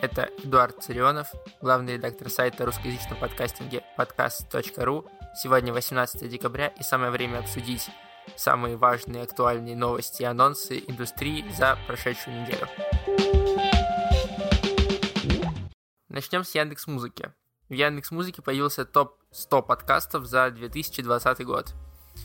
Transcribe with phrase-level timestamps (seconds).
[0.00, 5.08] Это Эдуард Царионов, главный редактор сайта русскоязычного подкастинге podcast.ru.
[5.34, 7.88] Сегодня 18 декабря и самое время обсудить
[8.36, 12.68] самые важные актуальные новости и анонсы индустрии за прошедшую неделю.
[16.10, 17.32] Начнем с Яндекс Музыки.
[17.70, 21.74] В Яндекс Музыке появился топ 100 подкастов за 2020 год.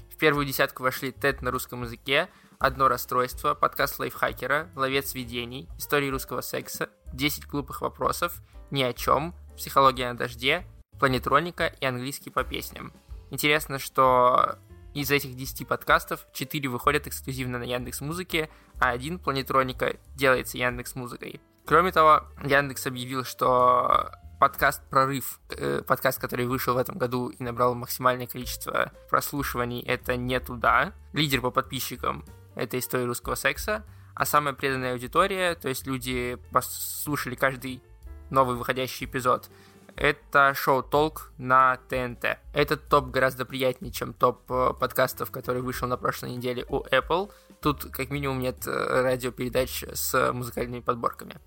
[0.10, 2.30] В первую десятку вошли TED на русском языке,
[2.62, 9.34] Одно расстройство, подкаст лайфхакера, ловец видений, истории русского секса, 10 глупых вопросов, ни о чем,
[9.56, 10.66] психология на дожде,
[11.00, 12.94] планетроника и английский по песням.
[13.30, 14.58] Интересно, что
[14.94, 20.96] из этих 10 подкастов 4 выходят эксклюзивно на Яндекс Музыке, а один планетроника делается Яндекс
[20.96, 21.42] Музыкой.
[21.66, 27.44] Кроме того, Яндекс объявил, что подкаст «Прорыв», э, подкаст, который вышел в этом году и
[27.44, 30.94] набрал максимальное количество прослушиваний, это не туда.
[31.14, 32.26] Лидер по подписчикам
[32.56, 37.82] это история русского секса, а самая преданная аудитория, то есть люди послушали каждый
[38.30, 39.50] новый выходящий эпизод,
[39.96, 42.40] это шоу «Толк» на ТНТ.
[42.54, 47.32] Этот топ гораздо приятнее, чем топ э, подкастов, который вышел на прошлой неделе у Apple.
[47.62, 51.38] Тут как минимум нет э, радиопередач с музыкальными подборками.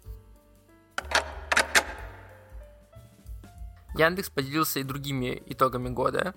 [3.96, 6.34] Яндекс поделился и другими итогами года.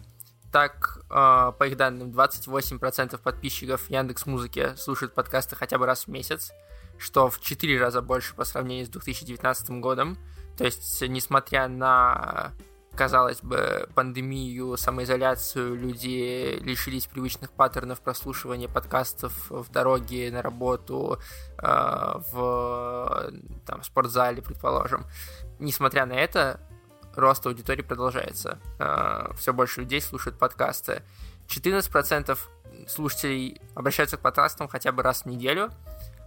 [0.51, 6.07] Так, э, по их данным, 28% подписчиков Яндекс Музыки слушают подкасты хотя бы раз в
[6.07, 6.51] месяц,
[6.97, 10.17] что в 4 раза больше по сравнению с 2019 годом.
[10.57, 12.53] То есть, несмотря на,
[12.95, 21.19] казалось бы, пандемию, самоизоляцию, люди лишились привычных паттернов прослушивания подкастов в дороге, на работу,
[21.61, 23.31] э, в
[23.65, 25.05] там, спортзале, предположим.
[25.59, 26.61] Несмотря на это,
[27.17, 28.59] рост аудитории продолжается.
[28.79, 31.03] А, Все больше людей слушают подкасты.
[31.47, 32.37] 14%
[32.87, 35.71] слушателей обращаются к подкастам хотя бы раз в неделю,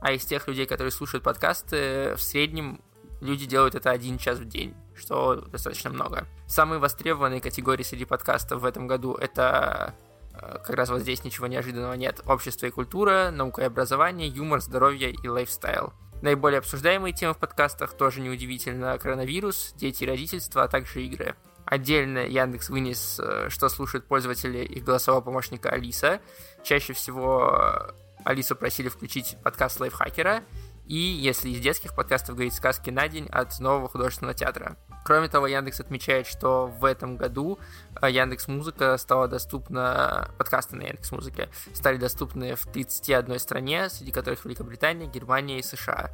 [0.01, 2.81] а из тех людей, которые слушают подкасты, в среднем
[3.21, 6.27] люди делают это один час в день, что достаточно много.
[6.47, 9.95] Самые востребованные категории среди подкастов в этом году это
[10.35, 12.21] а, как раз вот здесь ничего неожиданного нет.
[12.27, 15.93] Общество и культура, наука и образование, юмор, здоровье и лайфстайл.
[16.23, 21.35] Наиболее обсуждаемые темы в подкастах тоже неудивительно коронавирус, дети и родительство, а также игры.
[21.65, 26.21] Отдельно Яндекс вынес, э, что слушают пользователи их голосового помощника Алиса.
[26.63, 27.93] Чаще всего э,
[28.25, 30.43] Алису просили включить подкаст лайфхакера,
[30.87, 34.77] и если из детских подкастов говорить сказки на день от нового художественного театра.
[35.03, 37.59] Кроме того, Яндекс отмечает, что в этом году
[38.01, 44.13] э, Яндекс Музыка стала доступна, подкасты на Яндекс Музыке стали доступны в 31 стране, среди
[44.13, 46.11] которых Великобритания, Германия и США.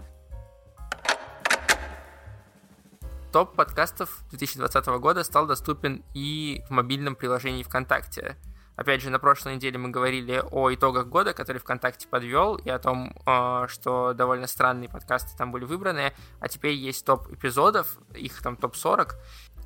[3.32, 8.36] Топ подкастов 2020 года стал доступен и в мобильном приложении ВКонтакте.
[8.76, 12.78] Опять же, на прошлой неделе мы говорили о итогах года, который ВКонтакте подвел, и о
[12.78, 16.12] том, э, что довольно странные подкасты там были выбраны.
[16.40, 19.14] А теперь есть топ эпизодов, их там топ-40.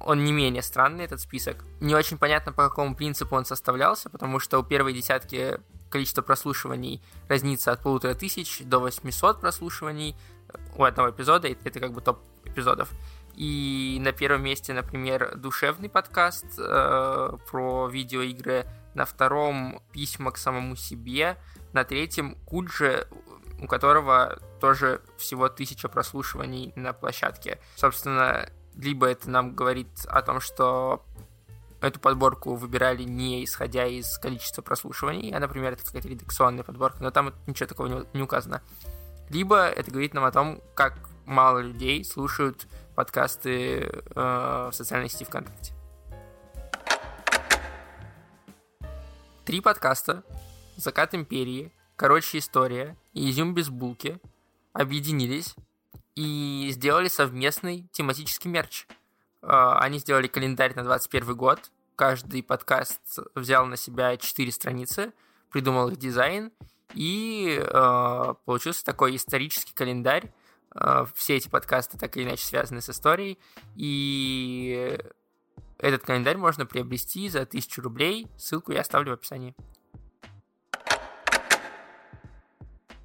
[0.01, 1.65] Он не менее странный, этот список.
[1.81, 5.61] Не очень понятно, по какому принципу он составлялся, потому что у первой десятки
[5.91, 10.17] количество прослушиваний разнится от полутора тысяч до 800 прослушиваний
[10.77, 12.91] у одного эпизода, и это как бы топ эпизодов.
[13.35, 20.77] И на первом месте, например, душевный подкаст э, про видеоигры на втором письма к самому
[20.77, 21.37] себе,
[21.73, 23.07] на третьем Куджи,
[23.61, 27.59] у которого тоже всего тысяча прослушиваний на площадке.
[27.77, 31.05] Собственно, либо это нам говорит о том, что
[31.81, 37.11] эту подборку выбирали не исходя из количества прослушиваний, а, например, это какая-то редакционная подборка, но
[37.11, 38.63] там ничего такого не, указано.
[39.29, 45.25] Либо это говорит нам о том, как мало людей слушают подкасты э, в социальной сети
[45.25, 45.73] ВКонтакте.
[49.51, 50.23] Три подкаста
[50.77, 54.21] «Закат империи», «Короче история» и «Изюм без булки»
[54.73, 55.57] объединились
[56.15, 58.87] и сделали совместный тематический мерч.
[59.43, 61.73] А, они сделали календарь на 21 год.
[61.97, 63.01] Каждый подкаст
[63.35, 65.13] взял на себя 4 страницы,
[65.51, 66.53] придумал их дизайн,
[66.95, 70.33] и э, получился такой исторический календарь.
[70.77, 73.37] Э, все эти подкасты так или иначе связаны с историей.
[73.75, 74.97] И
[75.81, 78.29] этот календарь можно приобрести за 1000 рублей.
[78.37, 79.55] Ссылку я оставлю в описании.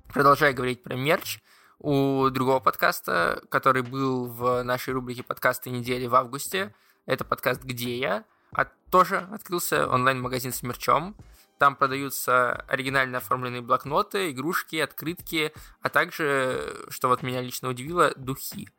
[0.09, 1.39] Продолжая говорить про мерч,
[1.79, 6.73] у другого подкаста, который был в нашей рубрике подкасты недели в августе,
[7.05, 8.23] это подкаст «Где я?»,
[8.53, 11.15] а тоже открылся онлайн-магазин с мерчом.
[11.57, 18.69] Там продаются оригинально оформленные блокноты, игрушки, открытки, а также, что вот меня лично удивило, духи.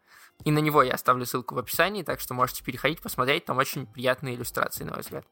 [0.44, 3.86] И на него я оставлю ссылку в описании, так что можете переходить, посмотреть, там очень
[3.86, 5.26] приятные иллюстрации, на мой взгляд.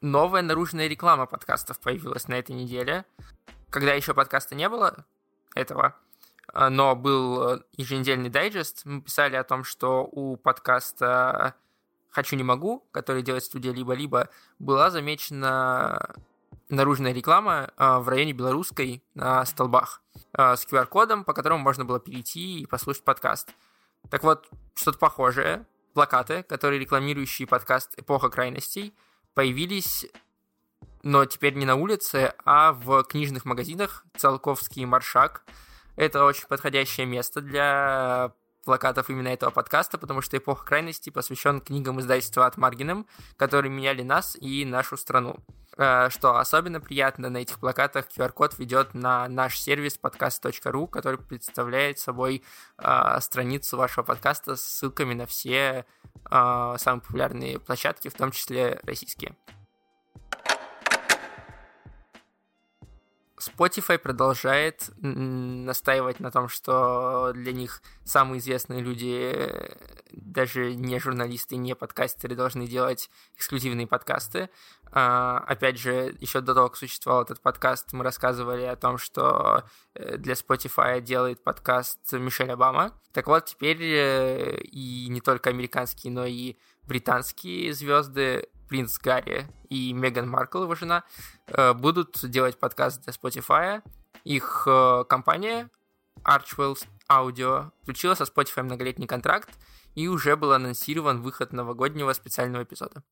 [0.00, 3.04] Новая наружная реклама подкастов появилась на этой неделе.
[3.68, 5.04] Когда еще подкаста не было,
[5.54, 5.96] этого,
[6.54, 8.82] но был еженедельный дайджест.
[8.84, 11.54] Мы писали о том, что у подкаста
[12.10, 14.28] «Хочу, не могу», который делает студия «Либо-либо»,
[14.58, 16.14] была замечена
[16.68, 20.02] наружная реклама в районе Белорусской на столбах
[20.34, 23.50] с QR-кодом, по которому можно было перейти и послушать подкаст.
[24.10, 25.66] Так вот, что-то похожее.
[25.94, 28.94] Плакаты, которые рекламирующие подкаст «Эпоха крайностей»,
[29.34, 30.06] появились,
[31.02, 35.44] но теперь не на улице, а в книжных магазинах «Циолковский маршак».
[35.96, 38.32] Это очень подходящее место для
[38.68, 43.06] плакатов именно этого подкаста, потому что «Эпоха крайности» посвящен книгам издательства от Маргином,
[43.38, 45.38] которые меняли нас и нашу страну.
[45.78, 51.98] Э, что особенно приятно, на этих плакатах QR-код ведет на наш сервис podcast.ru, который представляет
[51.98, 52.42] собой
[52.76, 55.86] э, страницу вашего подкаста с ссылками на все
[56.30, 59.34] э, самые популярные площадки, в том числе российские.
[63.40, 69.50] Spotify продолжает настаивать на том, что для них самые известные люди,
[70.12, 74.50] даже не журналисты, не подкастеры, должны делать эксклюзивные подкасты.
[74.90, 79.64] А, опять же, еще до того, как существовал этот подкаст, мы рассказывали о том, что
[79.94, 82.92] э, для Spotify делает подкаст Мишель Обама.
[83.12, 86.56] Так вот, теперь э, и не только американские, но и
[86.86, 91.04] британские звезды принц Гарри и Меган Маркл, его жена,
[91.46, 93.82] э, будут делать подкаст для Spotify.
[94.24, 95.70] Их э, компания
[96.22, 96.76] Archwell
[97.10, 99.50] Audio включила со Spotify многолетний контракт,
[99.94, 103.02] и уже был анонсирован выход новогоднего специального эпизода.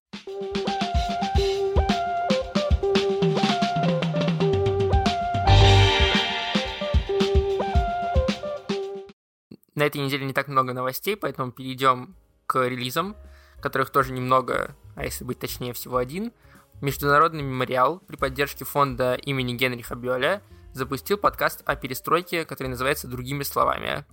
[9.75, 12.15] На этой неделе не так много новостей, поэтому перейдем
[12.47, 13.17] к релизам
[13.61, 16.33] которых тоже немного, а если быть точнее, всего один,
[16.81, 23.45] Международный мемориал при поддержке фонда имени Генриха Бёля запустил подкаст о перестройке, который называется «Другими
[23.45, 24.05] словами».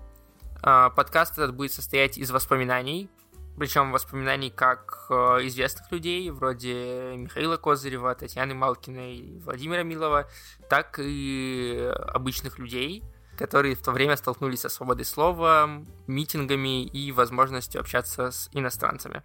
[0.62, 3.10] А, подкаст этот будет состоять из воспоминаний,
[3.58, 5.14] причем воспоминаний как э,
[5.44, 10.28] известных людей, вроде Михаила Козырева, Татьяны Малкиной, Владимира Милова,
[10.70, 13.04] так и обычных людей,
[13.38, 15.70] которые в то время столкнулись со свободой слова,
[16.08, 19.22] митингами и возможностью общаться с иностранцами.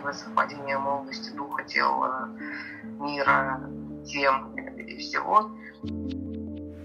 [0.00, 2.28] Счастливое совпадение молодости духа, тела,
[2.98, 3.60] мира,
[4.06, 5.50] тем и всего.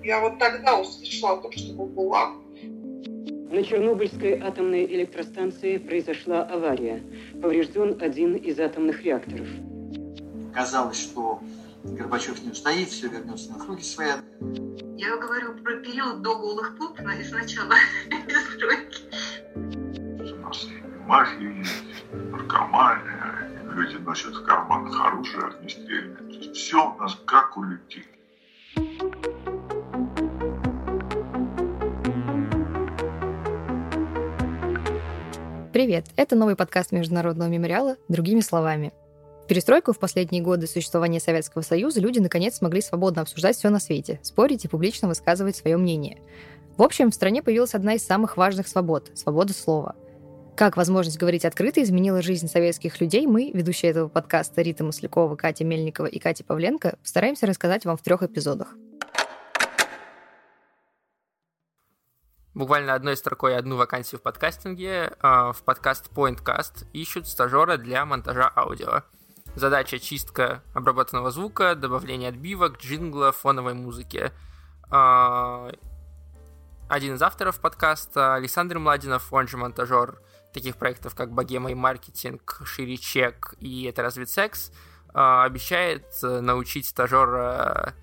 [0.04, 2.34] Я вот тогда услышала то, что была.
[3.52, 7.02] На Чернобыльской атомной электростанции произошла авария.
[7.42, 9.48] Поврежден один из атомных реакторов.
[10.54, 11.40] Казалось, что
[11.84, 14.10] Горбачев не устоит, все вернется на круги свои.
[14.98, 17.76] Я говорю про период до голых Путина и сначала
[18.10, 19.04] перестройки.
[21.06, 21.30] У нас
[22.56, 26.18] и люди носят в карманах оружие огнестрельное.
[26.18, 28.06] То есть все у нас как у людей.
[35.74, 36.06] Привет!
[36.16, 38.94] Это новый подкаст Международного мемориала «Другими словами».
[39.50, 44.20] Перестройку в последние годы существования Советского Союза люди наконец смогли свободно обсуждать все на свете,
[44.24, 46.22] спорить и публично высказывать свое мнение.
[46.78, 49.96] В общем, в стране появилась одна из самых важных свобод– свобода слова.
[50.56, 55.66] Как возможность говорить открыто изменила жизнь советских людей, мы, ведущие этого подкаста Рита Маслякова, Катя
[55.66, 58.70] Мельникова и Катя Павленко, постараемся рассказать вам в трех эпизодах.
[62.54, 65.12] Буквально одной строкой одну вакансию в подкастинге.
[65.20, 69.02] А, в подкаст PointCast ищут стажера для монтажа аудио.
[69.56, 74.32] Задача чистка обработанного звука, добавление отбивок, джингла, фоновой музыки.
[76.88, 80.20] А, один из авторов подкаста Александр Младинов, он же монтажер
[80.54, 84.72] таких проектов, как «Богема и маркетинг», «Шире чек» и «Это разве секс»,
[85.14, 87.94] а, обещает научить стажера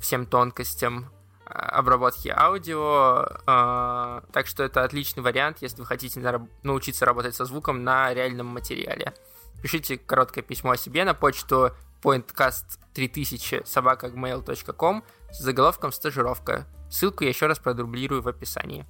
[0.00, 1.10] всем тонкостям
[1.44, 6.20] обработки аудио, так что это отличный вариант, если вы хотите
[6.62, 9.14] научиться работать со звуком на реальном материале.
[9.62, 11.70] Пишите короткое письмо о себе на почту
[12.02, 15.02] pointcast3000 собакагmail.com
[15.32, 16.66] с заголовком «Стажировка».
[16.90, 18.86] Ссылку я еще раз продублирую в описании.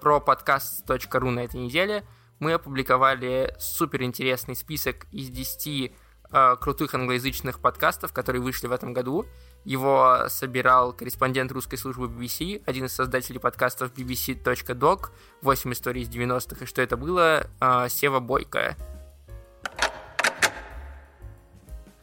[0.00, 2.04] Про подкаст.ру на этой неделе
[2.38, 5.92] мы опубликовали суперинтересный список из 10
[6.32, 9.26] э, крутых англоязычных подкастов, которые вышли в этом году.
[9.64, 15.10] Его собирал корреспондент русской службы BBC, один из создателей подкастов bbc.doc,
[15.42, 18.74] 8 историй из 90-х, и что это было, э, Сева Бойко.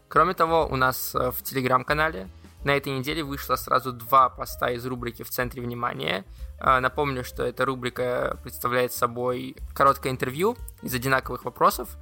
[0.10, 2.30] Кроме того, у нас э, в телеграм-канале
[2.64, 6.26] на этой неделе вышло сразу два поста из рубрики «В центре внимания».
[6.60, 11.98] Э, напомню, что эта рубрика представляет собой короткое интервью из одинаковых вопросов,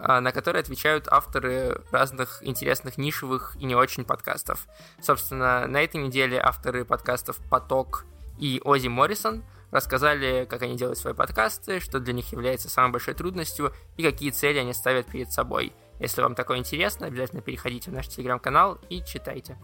[0.00, 4.68] а, на которые отвечают авторы разных интересных нишевых и не очень подкастов.
[5.02, 8.04] Собственно, на этой неделе авторы подкастов «Поток»
[8.38, 13.14] и Ози Моррисон рассказали, как они делают свои подкасты, что для них является самой большой
[13.14, 15.72] трудностью и какие цели они ставят перед собой.
[15.98, 19.56] Если вам такое интересно, обязательно переходите в наш телеграм-канал и читайте.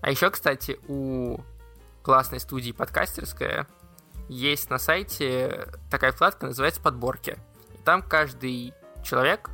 [0.00, 1.38] А еще, кстати, у
[2.02, 3.66] классной студии подкастерская
[4.28, 7.36] есть на сайте такая вкладка, называется «Подборки».
[7.84, 8.72] Там каждый
[9.04, 9.50] человек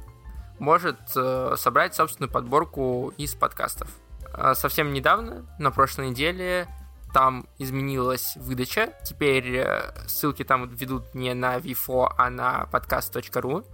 [0.59, 3.89] может э, собрать собственную подборку из подкастов.
[4.33, 6.69] А совсем недавно, на прошлой неделе,
[7.13, 8.95] там изменилась выдача.
[9.05, 13.65] Теперь э, ссылки там ведут не на Vifo, а на podcast.ru.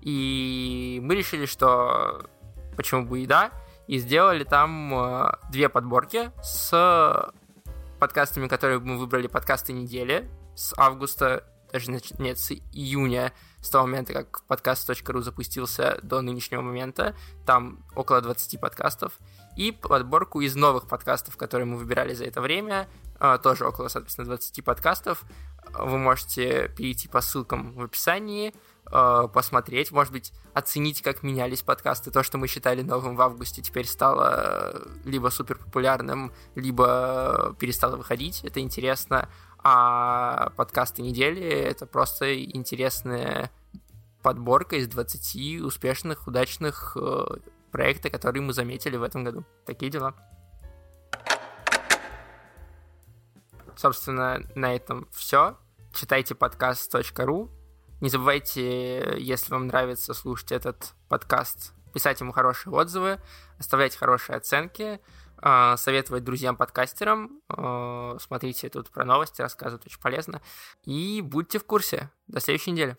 [0.00, 2.22] И мы решили, что
[2.76, 3.50] почему бы и да,
[3.86, 7.32] и сделали там э, две подборки с
[7.98, 14.42] подкастами, которые мы выбрали подкасты недели с августа, даже с июня, с того момента, как
[14.44, 17.14] подкаст.ру запустился до нынешнего момента.
[17.44, 19.18] Там около 20 подкастов.
[19.56, 24.26] И подборку из новых подкастов, которые мы выбирали за это время, э, тоже около, соответственно,
[24.26, 25.24] 20 подкастов.
[25.72, 28.54] Вы можете перейти по ссылкам в описании,
[28.92, 32.10] э, посмотреть, может быть, оценить, как менялись подкасты.
[32.10, 37.96] То, что мы считали новым в августе, теперь стало э, либо супер популярным, либо перестало
[37.96, 38.44] выходить.
[38.44, 39.28] Это интересно.
[39.68, 43.50] А подкасты недели— это просто интересная
[44.22, 47.24] подборка из 20 успешных, удачных э,
[47.72, 49.44] проектов, которые мы заметили в этом году.
[49.64, 50.14] Такие дела.
[53.74, 55.58] Собственно, на этом все.
[55.92, 57.50] Читайте подкаст.ру,
[58.00, 63.18] не забывайте, если вам нравится слушать этот подкаст, писать ему хорошие отзывы,
[63.58, 65.00] оставлять хорошие оценки,
[65.42, 67.40] советовать друзьям-подкастерам.
[67.48, 70.40] А, смотрите тут про новости, рассказывают очень полезно.
[70.84, 72.10] И будьте в курсе.
[72.26, 72.96] До следующей недели.